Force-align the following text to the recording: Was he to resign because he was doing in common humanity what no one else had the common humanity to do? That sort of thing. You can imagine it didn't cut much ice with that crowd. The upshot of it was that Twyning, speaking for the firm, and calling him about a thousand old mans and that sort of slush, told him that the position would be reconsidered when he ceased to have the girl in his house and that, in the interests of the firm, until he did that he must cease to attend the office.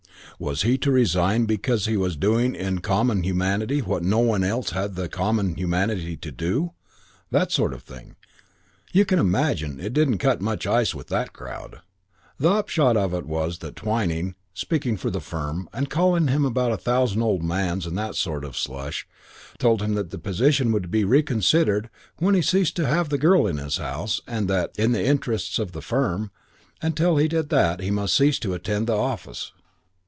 Was 0.39 0.63
he 0.63 0.75
to 0.79 0.91
resign 0.91 1.45
because 1.45 1.85
he 1.85 1.95
was 1.95 2.15
doing 2.17 2.55
in 2.55 2.79
common 2.79 3.21
humanity 3.21 3.77
what 3.79 4.01
no 4.01 4.17
one 4.17 4.43
else 4.43 4.71
had 4.71 4.95
the 4.95 5.07
common 5.07 5.53
humanity 5.53 6.17
to 6.17 6.31
do? 6.31 6.71
That 7.29 7.51
sort 7.51 7.73
of 7.75 7.83
thing. 7.83 8.15
You 8.91 9.05
can 9.05 9.19
imagine 9.19 9.79
it 9.79 9.93
didn't 9.93 10.17
cut 10.17 10.41
much 10.41 10.65
ice 10.65 10.95
with 10.95 11.09
that 11.09 11.31
crowd. 11.31 11.81
The 12.39 12.49
upshot 12.49 12.97
of 12.97 13.13
it 13.13 13.27
was 13.27 13.59
that 13.59 13.75
Twyning, 13.75 14.33
speaking 14.55 14.97
for 14.97 15.11
the 15.11 15.21
firm, 15.21 15.69
and 15.71 15.91
calling 15.91 16.27
him 16.29 16.43
about 16.43 16.71
a 16.71 16.77
thousand 16.77 17.21
old 17.21 17.43
mans 17.43 17.85
and 17.85 17.95
that 17.99 18.15
sort 18.15 18.43
of 18.43 18.57
slush, 18.57 19.07
told 19.59 19.79
him 19.83 19.93
that 19.93 20.09
the 20.09 20.17
position 20.17 20.71
would 20.71 20.89
be 20.89 21.03
reconsidered 21.03 21.87
when 22.17 22.33
he 22.33 22.41
ceased 22.41 22.75
to 22.77 22.87
have 22.87 23.09
the 23.09 23.19
girl 23.19 23.45
in 23.45 23.57
his 23.59 23.77
house 23.77 24.21
and 24.27 24.47
that, 24.49 24.71
in 24.75 24.91
the 24.91 25.05
interests 25.05 25.59
of 25.59 25.71
the 25.71 25.83
firm, 25.83 26.31
until 26.81 27.17
he 27.17 27.27
did 27.27 27.49
that 27.49 27.79
he 27.79 27.91
must 27.91 28.17
cease 28.17 28.39
to 28.39 28.55
attend 28.55 28.87
the 28.87 28.97
office. 28.97 29.51